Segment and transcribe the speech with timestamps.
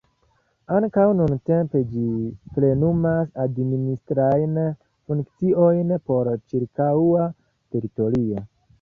[0.77, 2.05] Ankaŭ nuntempe ĝi
[2.55, 4.59] plenumas administrajn
[5.13, 7.33] funkciojn por ĉirkaŭa
[7.75, 8.47] teritorio.